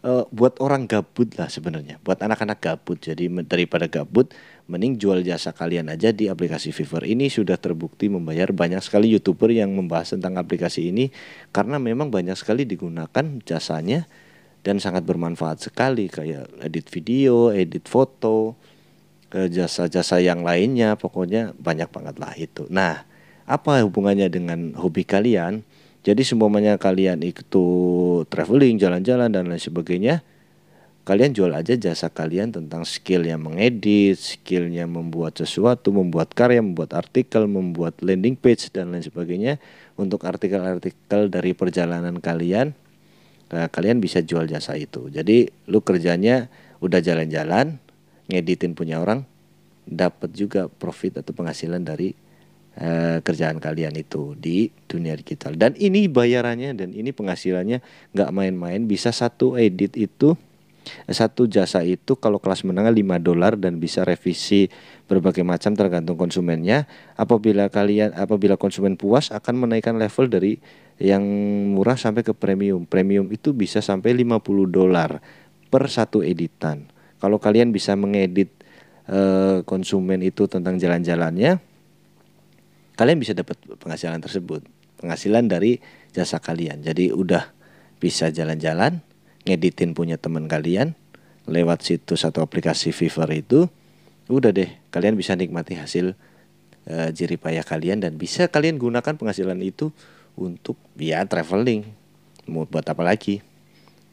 uh, 0.03 0.25
buat 0.29 0.59
orang 0.59 0.89
gabut 0.89 1.31
lah 1.39 1.47
sebenarnya, 1.47 2.01
buat 2.03 2.19
anak-anak 2.19 2.59
gabut. 2.59 2.99
Jadi 2.99 3.31
daripada 3.45 3.87
gabut, 3.87 4.33
mending 4.67 4.95
jual 4.95 5.19
jasa 5.21 5.51
kalian 5.51 5.91
aja 5.91 6.15
di 6.15 6.31
aplikasi 6.31 6.71
Fiverr. 6.71 7.03
Ini 7.03 7.27
sudah 7.27 7.59
terbukti 7.59 8.07
membayar 8.07 8.49
banyak 8.55 8.79
sekali 8.79 9.11
youtuber 9.11 9.51
yang 9.51 9.75
membahas 9.75 10.15
tentang 10.15 10.39
aplikasi 10.39 10.89
ini 10.89 11.11
karena 11.51 11.77
memang 11.77 12.07
banyak 12.07 12.35
sekali 12.39 12.63
digunakan 12.63 13.25
jasanya 13.43 14.07
dan 14.63 14.79
sangat 14.79 15.03
bermanfaat 15.03 15.59
sekali 15.67 16.07
kayak 16.07 16.47
edit 16.63 16.87
video, 16.87 17.51
edit 17.51 17.83
foto, 17.91 18.55
jasa-jasa 19.29 20.23
yang 20.23 20.47
lainnya. 20.47 20.95
Pokoknya 20.95 21.51
banyak 21.59 21.91
banget 21.91 22.15
lah 22.15 22.31
itu. 22.39 22.63
Nah, 22.71 23.03
apa 23.43 23.83
hubungannya 23.83 24.31
dengan 24.31 24.71
hobi 24.79 25.03
kalian? 25.03 25.67
Jadi 26.03 26.23
semuanya 26.23 26.75
kalian 26.79 27.23
itu 27.23 27.63
traveling, 28.27 28.75
jalan-jalan 28.75 29.31
dan 29.31 29.47
lain 29.47 29.59
sebagainya, 29.59 30.19
kalian 31.03 31.35
jual 31.35 31.51
aja 31.51 31.75
jasa 31.75 32.07
kalian 32.07 32.55
tentang 32.55 32.87
skill 32.87 33.27
yang 33.27 33.43
mengedit, 33.43 34.15
skillnya 34.15 34.87
membuat 34.87 35.35
sesuatu, 35.35 35.91
membuat 35.91 36.31
karya, 36.31 36.63
membuat 36.63 36.95
artikel, 36.95 37.43
membuat 37.47 37.99
landing 37.99 38.39
page 38.39 38.71
dan 38.71 38.95
lain 38.95 39.03
sebagainya 39.03 39.59
untuk 39.99 40.23
artikel-artikel 40.23 41.27
dari 41.27 41.51
perjalanan 41.51 42.23
kalian. 42.23 42.71
Nah, 43.51 43.67
kalian 43.67 43.99
bisa 43.99 44.23
jual 44.23 44.47
jasa 44.47 44.79
itu. 44.79 45.11
Jadi 45.11 45.51
lu 45.67 45.83
kerjanya 45.83 46.47
udah 46.79 47.03
jalan-jalan, 47.03 47.83
ngeditin 48.31 48.71
punya 48.71 49.03
orang, 49.03 49.27
dapat 49.83 50.31
juga 50.31 50.71
profit 50.71 51.19
atau 51.19 51.35
penghasilan 51.35 51.83
dari 51.83 52.15
eh, 52.79 53.19
kerjaan 53.19 53.59
kalian 53.59 53.93
itu 53.99 54.33
di 54.39 54.71
dunia 54.87 55.13
digital 55.19 55.59
dan 55.59 55.75
ini 55.75 56.07
bayarannya 56.07 56.71
dan 56.73 56.95
ini 56.95 57.11
penghasilannya 57.11 57.83
nggak 58.15 58.29
main-main 58.31 58.87
bisa 58.87 59.11
satu 59.11 59.59
edit 59.59 59.99
itu 59.99 60.39
satu 61.07 61.47
jasa 61.47 61.83
itu 61.83 62.19
kalau 62.19 62.39
kelas 62.39 62.67
menengah 62.67 62.91
5 62.91 63.19
dolar 63.23 63.55
dan 63.55 63.79
bisa 63.79 64.03
revisi 64.03 64.67
berbagai 65.07 65.43
macam 65.43 65.75
tergantung 65.75 66.19
konsumennya. 66.19 66.85
Apabila 67.15 67.67
kalian 67.71 68.15
apabila 68.15 68.59
konsumen 68.59 68.99
puas 68.99 69.31
akan 69.31 69.67
menaikkan 69.67 69.95
level 69.95 70.27
dari 70.27 70.59
yang 71.01 71.23
murah 71.73 71.97
sampai 71.97 72.21
ke 72.21 72.35
premium. 72.35 72.85
Premium 72.85 73.27
itu 73.31 73.55
bisa 73.55 73.79
sampai 73.79 74.13
50 74.13 74.43
dolar 74.69 75.19
per 75.71 75.83
satu 75.89 76.21
editan. 76.21 76.85
Kalau 77.17 77.39
kalian 77.39 77.71
bisa 77.71 77.95
mengedit 77.95 78.51
eh, 79.07 79.63
konsumen 79.63 80.21
itu 80.21 80.45
tentang 80.45 80.75
jalan-jalannya 80.77 81.73
kalian 82.93 83.17
bisa 83.17 83.33
dapat 83.33 83.57
penghasilan 83.81 84.21
tersebut. 84.21 84.61
Penghasilan 85.01 85.49
dari 85.49 85.81
jasa 86.13 86.37
kalian. 86.37 86.85
Jadi 86.85 87.09
udah 87.09 87.49
bisa 87.97 88.29
jalan-jalan 88.29 89.01
ngeditin 89.43 89.95
punya 89.95 90.15
teman 90.15 90.47
kalian 90.47 90.95
lewat 91.43 91.83
situs 91.83 92.23
atau 92.23 92.43
aplikasi 92.43 92.95
Fiverr 92.95 93.31
itu 93.35 93.67
udah 94.31 94.55
deh 94.55 94.71
kalian 94.89 95.19
bisa 95.19 95.35
nikmati 95.35 95.75
hasil 95.75 96.15
uh, 96.87 97.09
jeripayah 97.11 97.67
kalian 97.67 97.99
dan 97.99 98.15
bisa 98.15 98.47
kalian 98.47 98.79
gunakan 98.79 99.19
penghasilan 99.19 99.59
itu 99.59 99.91
untuk 100.39 100.79
ya 100.95 101.21
traveling. 101.27 101.83
Mau 102.47 102.67
buat 102.67 102.87
apa 102.87 103.03
lagi? 103.03 103.43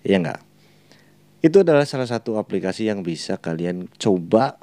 Ya 0.02 0.18
enggak 0.18 0.50
itu 1.40 1.64
adalah 1.64 1.88
salah 1.88 2.04
satu 2.04 2.36
aplikasi 2.36 2.92
yang 2.92 3.00
bisa 3.00 3.40
kalian 3.40 3.88
coba 3.96 4.60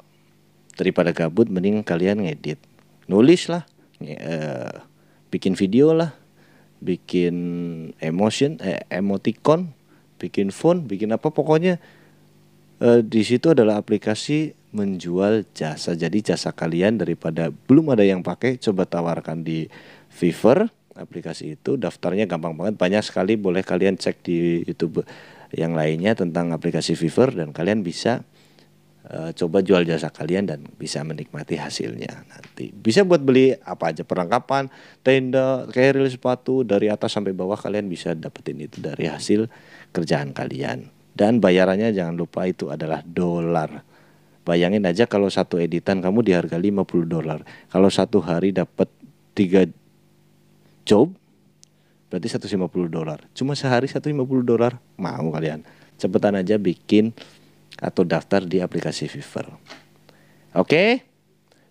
daripada 0.78 1.10
gabut 1.10 1.50
mending 1.50 1.82
kalian 1.82 2.22
ngedit. 2.22 2.62
Nulis 3.10 3.50
lah 3.50 3.66
uh, 4.02 4.86
bikin 5.28 5.58
video 5.58 5.90
lah 5.90 6.14
bikin 6.78 7.34
emotion 7.98 8.62
eh, 8.62 8.86
emoticon 8.86 9.74
bikin 10.18 10.50
phone 10.50 10.84
bikin 10.84 11.14
apa 11.14 11.30
pokoknya 11.30 11.78
uh, 12.82 13.00
di 13.00 13.22
situ 13.22 13.54
adalah 13.54 13.78
aplikasi 13.78 14.58
menjual 14.68 15.48
jasa. 15.56 15.96
Jadi 15.96 16.20
jasa 16.20 16.52
kalian 16.52 17.00
daripada 17.00 17.48
belum 17.48 17.96
ada 17.96 18.04
yang 18.04 18.20
pakai 18.20 18.60
coba 18.60 18.84
tawarkan 18.84 19.40
di 19.40 19.64
Fiverr 20.12 20.68
aplikasi 20.98 21.56
itu. 21.56 21.80
Daftarnya 21.80 22.28
gampang 22.28 22.52
banget 22.52 22.74
banyak 22.76 23.02
sekali. 23.06 23.38
Boleh 23.38 23.64
kalian 23.64 23.96
cek 23.96 24.20
di 24.26 24.66
YouTube 24.66 25.06
yang 25.56 25.72
lainnya 25.72 26.12
tentang 26.12 26.52
aplikasi 26.52 26.92
Fiverr 26.92 27.32
dan 27.32 27.56
kalian 27.56 27.80
bisa 27.80 28.26
uh, 29.12 29.30
coba 29.32 29.64
jual 29.64 29.84
jasa 29.88 30.12
kalian 30.12 30.48
dan 30.48 30.60
bisa 30.76 31.00
menikmati 31.04 31.56
hasilnya 31.56 32.28
nanti. 32.28 32.70
Bisa 32.72 33.04
buat 33.04 33.24
beli 33.24 33.56
apa 33.64 33.92
aja 33.92 34.04
perlengkapan, 34.04 34.68
tenda, 35.00 35.64
keril, 35.72 36.08
sepatu 36.08 36.62
dari 36.64 36.92
atas 36.92 37.16
sampai 37.16 37.32
bawah 37.32 37.56
kalian 37.56 37.88
bisa 37.88 38.12
dapetin 38.12 38.60
itu 38.60 38.80
dari 38.80 39.08
hasil 39.08 39.48
kerjaan 39.92 40.36
kalian. 40.36 40.88
Dan 41.18 41.42
bayarannya 41.42 41.90
jangan 41.90 42.14
lupa 42.14 42.46
itu 42.46 42.70
adalah 42.70 43.02
dolar. 43.02 43.82
Bayangin 44.46 44.86
aja 44.86 45.04
kalau 45.04 45.28
satu 45.28 45.60
editan 45.60 46.00
kamu 46.00 46.24
di 46.24 46.32
harga 46.32 46.56
50 46.56 47.04
dolar. 47.04 47.42
Kalau 47.68 47.90
satu 47.90 48.22
hari 48.22 48.54
dapat 48.54 48.88
tiga 49.36 49.66
job 50.88 51.12
berarti 52.08 52.32
150 52.32 52.56
dolar. 52.88 53.18
Cuma 53.36 53.52
sehari 53.52 53.90
150 53.90 54.14
dolar 54.46 54.80
mau 54.96 55.28
kalian. 55.28 55.60
Cepetan 55.98 56.38
aja 56.38 56.56
bikin 56.56 57.12
atau 57.78 58.02
daftar 58.02 58.42
di 58.44 58.58
aplikasi 58.58 59.06
Fiverr. 59.06 59.54
Oke? 60.54 61.06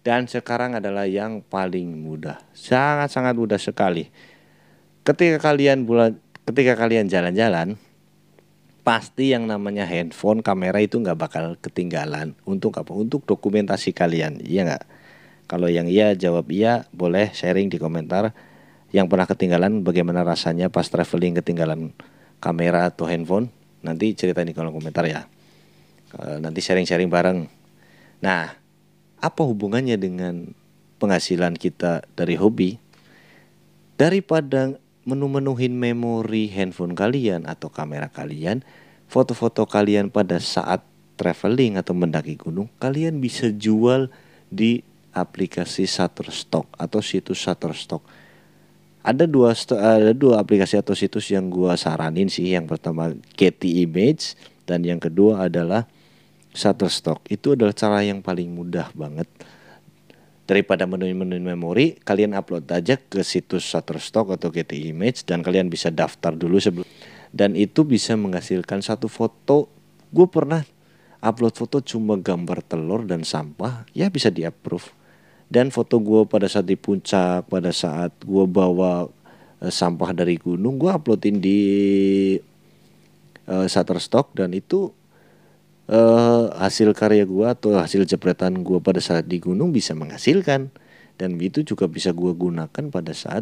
Dan 0.02 0.24
sekarang 0.32 0.80
adalah 0.80 1.04
yang 1.04 1.44
paling 1.44 2.00
mudah. 2.00 2.40
Sangat-sangat 2.56 3.36
mudah 3.36 3.60
sekali. 3.60 4.08
Ketika 5.04 5.52
kalian 5.52 5.84
bulan 5.84 6.16
ketika 6.48 6.80
kalian 6.80 7.12
jalan-jalan 7.12 7.76
pasti 8.88 9.36
yang 9.36 9.52
namanya 9.52 9.84
handphone 9.84 10.40
kamera 10.40 10.80
itu 10.80 10.96
nggak 10.96 11.20
bakal 11.20 11.60
ketinggalan 11.60 12.40
untuk 12.48 12.72
apa 12.80 12.96
untuk 12.96 13.28
dokumentasi 13.28 13.92
kalian 13.92 14.40
iya 14.40 14.64
nggak 14.64 14.84
kalau 15.44 15.68
yang 15.68 15.92
iya 15.92 16.16
jawab 16.16 16.48
iya 16.48 16.88
boleh 16.96 17.36
sharing 17.36 17.68
di 17.68 17.76
komentar 17.76 18.32
yang 18.96 19.12
pernah 19.12 19.28
ketinggalan 19.28 19.84
bagaimana 19.84 20.24
rasanya 20.24 20.72
pas 20.72 20.88
traveling 20.88 21.36
ketinggalan 21.36 21.92
kamera 22.40 22.88
atau 22.88 23.12
handphone 23.12 23.52
nanti 23.84 24.16
cerita 24.16 24.40
di 24.48 24.56
kolom 24.56 24.72
komentar 24.72 25.04
ya 25.04 25.28
nanti 26.40 26.64
sharing-sharing 26.64 27.12
bareng 27.12 27.52
nah 28.24 28.56
apa 29.18 29.42
hubungannya 29.44 29.98
dengan 30.00 30.56
penghasilan 30.98 31.58
kita 31.58 32.06
dari 32.16 32.38
hobi 32.38 32.78
daripada 33.98 34.78
menu-menuhin 35.08 35.72
memori 35.72 36.52
handphone 36.52 36.92
kalian 36.92 37.48
atau 37.48 37.72
kamera 37.72 38.12
kalian, 38.12 38.62
foto-foto 39.08 39.64
kalian 39.64 40.12
pada 40.12 40.36
saat 40.38 40.84
traveling 41.16 41.80
atau 41.80 41.96
mendaki 41.96 42.36
gunung, 42.36 42.68
kalian 42.78 43.24
bisa 43.24 43.48
jual 43.50 44.12
di 44.52 44.84
aplikasi 45.16 45.88
Shutterstock 45.88 46.68
atau 46.76 47.00
situs 47.00 47.40
Shutterstock. 47.40 48.04
Ada 49.02 49.24
dua 49.24 49.56
ada 49.80 50.12
dua 50.12 50.44
aplikasi 50.44 50.76
atau 50.76 50.92
situs 50.92 51.32
yang 51.32 51.48
gua 51.48 51.80
saranin 51.80 52.28
sih. 52.28 52.52
Yang 52.52 52.76
pertama 52.76 53.16
Getty 53.40 53.88
Image 53.88 54.36
dan 54.68 54.84
yang 54.84 55.00
kedua 55.00 55.48
adalah 55.48 55.88
Shutterstock. 56.58 57.22
Itu 57.30 57.54
adalah 57.54 57.78
cara 57.78 58.02
yang 58.02 58.26
paling 58.26 58.50
mudah 58.50 58.90
banget. 58.98 59.30
Daripada 60.48 60.90
menu-menu 60.90 61.38
memori 61.44 62.00
kalian 62.02 62.34
upload 62.34 62.66
aja 62.72 62.98
ke 62.98 63.22
situs 63.22 63.68
Shutterstock 63.68 64.34
atau 64.34 64.50
Getty 64.50 64.90
Image 64.90 65.22
dan 65.28 65.46
kalian 65.46 65.70
bisa 65.70 65.94
daftar 65.94 66.34
dulu 66.34 66.58
sebelum. 66.58 66.88
Dan 67.30 67.54
itu 67.54 67.86
bisa 67.86 68.18
menghasilkan 68.18 68.82
satu 68.82 69.06
foto. 69.06 69.70
Gue 70.10 70.26
pernah 70.26 70.64
upload 71.22 71.54
foto 71.58 71.78
cuma 71.82 72.18
gambar 72.18 72.62
telur 72.66 73.04
dan 73.06 73.26
sampah 73.26 73.86
ya 73.94 74.08
bisa 74.08 74.30
di 74.30 74.46
approve 74.46 74.94
dan 75.50 75.74
foto 75.74 75.98
gue 75.98 76.28
pada 76.28 76.46
saat 76.46 76.68
di 76.68 76.78
puncak 76.78 77.48
pada 77.50 77.74
saat 77.74 78.14
gue 78.22 78.46
bawa 78.46 79.10
uh, 79.64 79.72
sampah 79.72 80.14
dari 80.14 80.38
gunung 80.38 80.78
gue 80.78 80.92
uploadin 80.92 81.42
di 81.42 81.60
uh, 83.50 83.66
Shutterstock 83.66 84.36
dan 84.38 84.54
itu 84.54 84.94
uh, 85.92 86.52
hasil 86.60 86.92
karya 86.94 87.24
gue 87.24 87.48
atau 87.48 87.76
hasil 87.76 88.04
jepretan 88.08 88.64
gue 88.64 88.80
pada 88.80 89.00
saat 89.00 89.26
di 89.26 89.40
gunung 89.40 89.72
bisa 89.72 89.96
menghasilkan. 89.96 90.72
Dan 91.18 91.42
itu 91.42 91.66
juga 91.66 91.90
bisa 91.90 92.14
gue 92.14 92.30
gunakan 92.30 92.84
pada 92.94 93.14
saat 93.18 93.42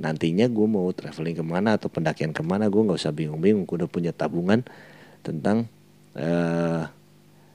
nantinya 0.00 0.48
gue 0.48 0.64
mau 0.64 0.88
traveling 0.94 1.36
ke 1.36 1.44
mana 1.44 1.76
atau 1.76 1.90
pendakian 1.90 2.30
ke 2.30 2.42
mana. 2.46 2.70
Gue 2.70 2.86
nggak 2.86 3.00
usah 3.00 3.12
bingung-bingung 3.12 3.66
gue 3.66 3.76
udah 3.84 3.90
punya 3.90 4.12
tabungan 4.14 4.62
tentang 5.26 5.66
uh, 6.14 6.86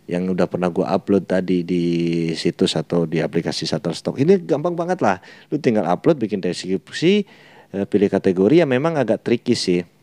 yang 0.05 0.29
udah 0.29 0.45
pernah 0.45 0.69
gue 0.69 0.85
upload 0.85 1.25
tadi 1.25 1.65
di 1.65 1.83
situs 2.38 2.77
atau 2.77 3.09
di 3.09 3.23
aplikasi 3.23 3.65
Shutterstock. 3.65 4.21
Ini 4.21 4.43
gampang 4.45 4.77
banget 4.77 5.01
lah. 5.01 5.17
Lu 5.49 5.57
tinggal 5.57 5.89
upload 5.89 6.21
bikin 6.21 6.43
deskripsi 6.43 7.25
uh, 7.73 7.85
pilih 7.88 8.11
kategori 8.11 8.61
ya 8.61 8.67
memang 8.69 8.99
agak 8.99 9.23
tricky 9.25 9.57
sih 9.57 9.94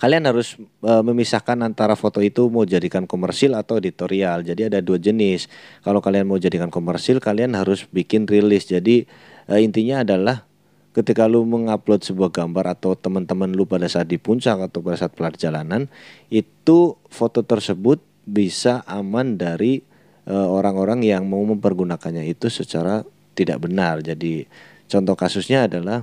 kalian 0.00 0.26
harus 0.26 0.56
e, 0.60 0.92
memisahkan 1.04 1.60
antara 1.62 1.94
foto 1.94 2.18
itu 2.24 2.48
mau 2.48 2.66
jadikan 2.66 3.06
komersil 3.06 3.54
atau 3.54 3.78
editorial. 3.78 4.42
Jadi 4.42 4.72
ada 4.72 4.78
dua 4.82 4.98
jenis. 4.98 5.46
Kalau 5.84 6.02
kalian 6.02 6.26
mau 6.26 6.40
jadikan 6.40 6.72
komersil, 6.72 7.22
kalian 7.22 7.54
harus 7.54 7.86
bikin 7.90 8.26
rilis. 8.26 8.66
Jadi 8.66 9.06
e, 9.46 9.52
intinya 9.62 10.02
adalah 10.02 10.46
ketika 10.90 11.30
lu 11.30 11.46
mengupload 11.46 12.02
sebuah 12.02 12.34
gambar 12.34 12.74
atau 12.74 12.98
teman-teman 12.98 13.54
lu 13.54 13.62
pada 13.62 13.86
saat 13.86 14.10
di 14.10 14.18
puncak 14.18 14.58
atau 14.58 14.82
pada 14.82 15.06
saat 15.06 15.14
perjalanan, 15.14 15.86
itu 16.32 16.98
foto 17.06 17.46
tersebut 17.46 18.02
bisa 18.26 18.82
aman 18.90 19.38
dari 19.38 19.86
e, 20.26 20.34
orang-orang 20.34 21.06
yang 21.06 21.26
mau 21.30 21.42
mempergunakannya 21.46 22.26
itu 22.26 22.50
secara 22.50 23.06
tidak 23.38 23.62
benar. 23.62 24.02
Jadi 24.02 24.44
contoh 24.90 25.14
kasusnya 25.14 25.70
adalah 25.70 26.02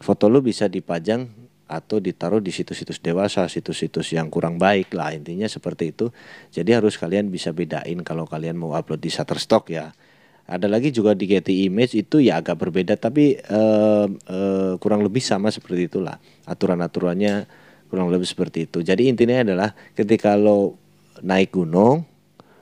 foto 0.00 0.26
lu 0.26 0.40
bisa 0.40 0.66
dipajang 0.66 1.43
atau 1.64 1.96
ditaruh 1.96 2.44
di 2.44 2.52
situs-situs 2.52 3.00
dewasa, 3.00 3.48
situs-situs 3.48 4.12
yang 4.12 4.28
kurang 4.28 4.60
baik 4.60 4.92
lah 4.92 5.16
intinya 5.16 5.48
seperti 5.48 5.96
itu. 5.96 6.12
Jadi 6.52 6.76
harus 6.76 7.00
kalian 7.00 7.32
bisa 7.32 7.56
bedain 7.56 8.04
kalau 8.04 8.28
kalian 8.28 8.60
mau 8.60 8.76
upload 8.76 9.00
di 9.00 9.08
Shutterstock 9.08 9.72
ya. 9.72 9.96
Ada 10.44 10.68
lagi 10.68 10.92
juga 10.92 11.16
di 11.16 11.24
Getty 11.24 11.64
Image 11.64 11.96
itu 11.96 12.20
ya 12.20 12.36
agak 12.44 12.60
berbeda 12.60 13.00
tapi 13.00 13.40
uh, 13.48 14.04
uh, 14.04 14.76
kurang 14.76 15.00
lebih 15.00 15.24
sama 15.24 15.48
seperti 15.48 15.88
itulah 15.88 16.20
aturan-aturannya 16.44 17.48
kurang 17.88 18.12
lebih 18.12 18.28
seperti 18.28 18.68
itu. 18.68 18.84
Jadi 18.84 19.08
intinya 19.08 19.40
adalah 19.40 19.72
ketika 19.96 20.36
lo 20.36 20.76
naik 21.24 21.56
gunung 21.56 22.04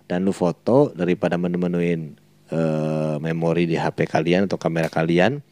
dan 0.06 0.22
lo 0.22 0.30
foto 0.30 0.94
daripada 0.94 1.34
menu-menuin 1.34 2.14
uh, 2.54 3.16
memori 3.18 3.66
di 3.66 3.74
HP 3.74 4.06
kalian 4.06 4.46
atau 4.46 4.62
kamera 4.62 4.86
kalian 4.86 5.42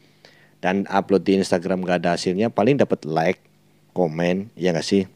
dan 0.61 0.85
upload 0.87 1.25
di 1.25 1.41
Instagram 1.41 1.83
gak 1.83 2.05
ada 2.05 2.15
hasilnya 2.15 2.53
paling 2.53 2.77
dapat 2.77 3.03
like 3.09 3.41
komen 3.97 4.53
ya 4.55 4.71
gak 4.71 4.85
sih? 4.85 5.09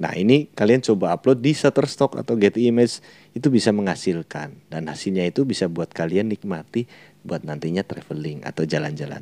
Nah 0.00 0.16
ini 0.16 0.48
kalian 0.56 0.80
coba 0.80 1.12
upload 1.12 1.44
di 1.44 1.52
Shutterstock 1.52 2.16
atau 2.16 2.32
Getty 2.40 2.72
Image 2.72 3.04
itu 3.36 3.52
bisa 3.52 3.68
menghasilkan. 3.70 4.56
Dan 4.72 4.88
hasilnya 4.88 5.28
itu 5.28 5.44
bisa 5.44 5.68
buat 5.68 5.92
kalian 5.92 6.32
nikmati 6.32 6.88
buat 7.20 7.44
nantinya 7.44 7.84
traveling 7.84 8.40
atau 8.48 8.64
jalan-jalan. 8.64 9.20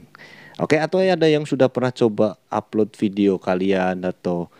Oke 0.62 0.78
atau 0.78 1.02
ada 1.02 1.26
yang 1.26 1.46
sudah 1.46 1.66
pernah 1.66 1.90
coba 1.90 2.38
upload 2.50 2.94
video 2.94 3.42
kalian 3.42 4.06
atau 4.06 4.50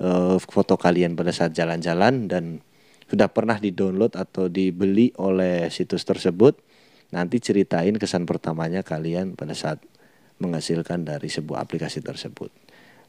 uh, 0.00 0.40
foto 0.40 0.80
kalian 0.80 1.12
pada 1.12 1.32
saat 1.32 1.52
jalan-jalan 1.52 2.28
dan 2.28 2.64
sudah 3.08 3.28
pernah 3.28 3.60
di-download 3.60 4.16
atau 4.16 4.48
dibeli 4.48 5.12
oleh 5.20 5.68
situs 5.68 6.04
tersebut 6.08 6.56
nanti 7.10 7.42
ceritain 7.42 7.96
kesan 7.98 8.24
pertamanya 8.24 8.86
kalian 8.86 9.34
pada 9.34 9.52
saat 9.52 9.82
menghasilkan 10.40 11.04
dari 11.04 11.28
sebuah 11.28 11.62
aplikasi 11.62 12.00
tersebut. 12.00 12.48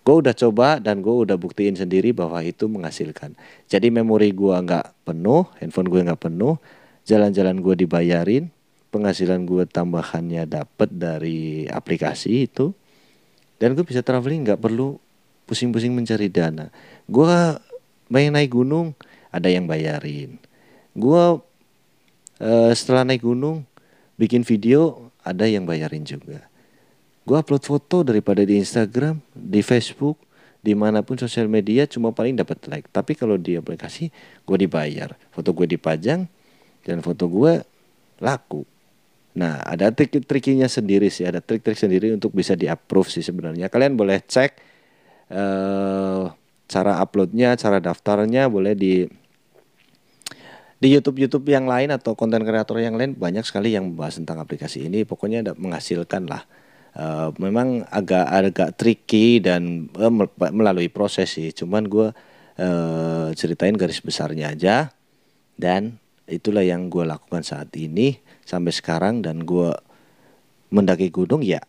Gue 0.02 0.16
udah 0.20 0.34
coba 0.36 0.82
dan 0.82 1.00
gue 1.00 1.14
udah 1.14 1.38
buktiin 1.38 1.78
sendiri 1.78 2.12
bahwa 2.12 2.42
itu 2.44 2.68
menghasilkan. 2.68 3.38
Jadi 3.72 3.88
memori 3.94 4.36
gue 4.36 4.52
nggak 4.52 5.08
penuh, 5.08 5.48
handphone 5.62 5.88
gue 5.88 6.02
nggak 6.04 6.22
penuh, 6.22 6.60
jalan-jalan 7.08 7.62
gue 7.62 7.86
dibayarin, 7.86 8.50
penghasilan 8.90 9.46
gue 9.46 9.64
tambahannya 9.70 10.50
dapet 10.50 10.90
dari 10.92 11.70
aplikasi 11.70 12.50
itu, 12.50 12.74
dan 13.62 13.78
gue 13.78 13.86
bisa 13.86 14.02
traveling 14.02 14.42
nggak 14.42 14.60
perlu 14.60 14.98
pusing-pusing 15.46 15.94
mencari 15.94 16.28
dana. 16.34 16.74
Gue 17.06 17.30
main 18.10 18.34
naik 18.34 18.58
gunung 18.58 18.98
ada 19.30 19.54
yang 19.54 19.70
bayarin. 19.70 20.42
Gue 20.98 21.40
uh, 22.42 22.72
setelah 22.74 23.06
naik 23.06 23.22
gunung 23.22 23.70
bikin 24.18 24.42
video 24.42 25.14
ada 25.22 25.46
yang 25.46 25.70
bayarin 25.70 26.02
juga 26.02 26.51
gue 27.22 27.38
upload 27.38 27.62
foto 27.62 28.02
daripada 28.02 28.42
di 28.42 28.58
Instagram 28.58 29.22
di 29.34 29.62
Facebook 29.62 30.18
di 30.62 30.78
mana 30.78 31.02
pun 31.02 31.18
sosial 31.18 31.50
media 31.50 31.90
cuma 31.90 32.14
paling 32.14 32.38
dapat 32.38 32.62
like. 32.70 32.88
Tapi 32.94 33.18
kalau 33.18 33.38
di 33.38 33.58
aplikasi 33.58 34.14
gue 34.46 34.58
dibayar. 34.62 35.14
Foto 35.34 35.58
gue 35.58 35.66
dipajang 35.66 36.30
dan 36.86 36.98
foto 37.02 37.26
gue 37.26 37.66
laku. 38.22 38.62
Nah 39.38 39.58
ada 39.66 39.90
trik-triknya 39.90 40.70
sendiri 40.70 41.10
sih. 41.10 41.26
Ada 41.26 41.42
trik-trik 41.42 41.78
sendiri 41.78 42.14
untuk 42.14 42.34
bisa 42.34 42.54
di 42.54 42.70
approve 42.70 43.10
sih 43.10 43.26
sebenarnya. 43.26 43.74
Kalian 43.74 43.98
boleh 43.98 44.22
cek 44.22 44.52
uh, 45.34 46.30
cara 46.70 46.94
uploadnya 47.02 47.58
cara 47.58 47.82
daftarnya. 47.82 48.46
Boleh 48.46 48.78
di 48.78 49.10
di 50.82 50.88
YouTube 50.90 51.22
YouTube 51.22 51.46
yang 51.50 51.66
lain 51.70 51.90
atau 51.90 52.14
konten 52.14 52.46
kreator 52.46 52.78
yang 52.82 52.94
lain. 52.98 53.18
Banyak 53.18 53.46
sekali 53.50 53.74
yang 53.74 53.94
membahas 53.94 54.22
tentang 54.22 54.38
aplikasi 54.38 54.86
ini. 54.86 55.10
Pokoknya 55.10 55.42
ada 55.42 55.54
menghasilkan 55.58 56.30
lah 56.30 56.46
Uh, 56.92 57.32
memang 57.40 57.88
agak 57.88 58.28
agak 58.28 58.70
tricky 58.76 59.40
dan 59.40 59.88
uh, 59.96 60.12
melalui 60.52 60.92
proses 60.92 61.32
sih. 61.32 61.50
Cuman 61.56 61.88
gue 61.88 62.12
uh, 62.60 63.28
ceritain 63.32 63.76
garis 63.76 64.04
besarnya 64.04 64.52
aja. 64.52 64.92
Dan 65.56 66.02
itulah 66.28 66.64
yang 66.64 66.92
gue 66.92 67.08
lakukan 67.08 67.44
saat 67.44 67.72
ini 67.80 68.20
sampai 68.44 68.74
sekarang 68.76 69.24
dan 69.24 69.44
gue 69.48 69.72
mendaki 70.72 71.12
gunung 71.12 71.44
ya 71.44 71.60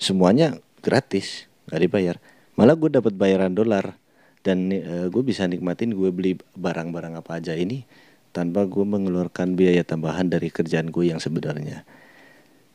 semuanya 0.00 0.56
gratis 0.80 1.50
nggak 1.68 1.80
dibayar. 1.84 2.16
Malah 2.56 2.74
gue 2.78 2.90
dapat 2.90 3.14
bayaran 3.14 3.52
dolar 3.52 3.98
dan 4.46 4.70
uh, 4.72 5.06
gue 5.10 5.22
bisa 5.22 5.44
nikmatin 5.44 5.92
gue 5.92 6.08
beli 6.14 6.38
barang-barang 6.56 7.18
apa 7.18 7.42
aja 7.42 7.52
ini 7.54 7.84
tanpa 8.32 8.64
gue 8.64 8.84
mengeluarkan 8.86 9.58
biaya 9.58 9.82
tambahan 9.82 10.30
dari 10.30 10.48
kerjaan 10.48 10.88
gue 10.94 11.10
yang 11.10 11.18
sebenarnya 11.18 11.82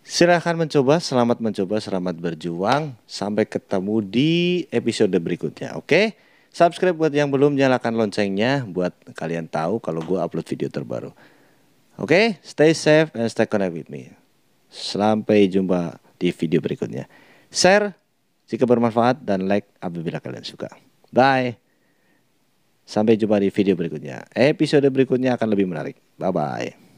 Silahkan 0.04 0.52
mencoba, 0.60 1.00
selamat 1.00 1.40
mencoba, 1.40 1.80
selamat 1.80 2.20
berjuang. 2.20 2.92
Sampai 3.08 3.48
ketemu 3.48 4.04
di 4.04 4.32
episode 4.68 5.16
berikutnya, 5.16 5.80
oke? 5.80 5.88
Okay? 5.88 6.06
Subscribe 6.52 6.94
buat 6.94 7.16
yang 7.16 7.32
belum, 7.32 7.56
nyalakan 7.56 7.96
loncengnya 7.96 8.68
buat 8.68 8.92
kalian 9.16 9.48
tahu 9.48 9.80
kalau 9.80 10.04
gue 10.04 10.20
upload 10.20 10.44
video 10.44 10.68
terbaru. 10.68 11.16
Oke, 11.96 12.04
okay? 12.04 12.26
stay 12.44 12.76
safe 12.76 13.16
and 13.16 13.32
stay 13.32 13.48
connect 13.48 13.72
with 13.72 13.88
me. 13.88 14.12
Sampai 14.68 15.48
jumpa 15.48 15.98
di 16.20 16.36
video 16.36 16.60
berikutnya. 16.60 17.08
Share 17.48 17.96
jika 18.52 18.68
bermanfaat 18.68 19.24
dan 19.24 19.48
like 19.48 19.72
apabila 19.80 20.20
kalian 20.20 20.44
suka. 20.44 20.68
Bye. 21.16 21.56
Sampai 22.84 23.16
jumpa 23.16 23.40
di 23.40 23.48
video 23.48 23.80
berikutnya. 23.80 24.28
Episode 24.36 24.84
berikutnya 24.92 25.40
akan 25.40 25.48
lebih 25.48 25.64
menarik. 25.64 25.96
Bye 26.20 26.34
bye. 26.36 26.93